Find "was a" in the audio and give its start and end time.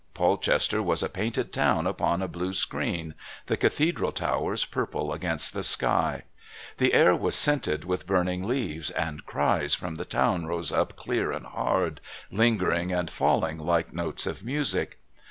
0.81-1.09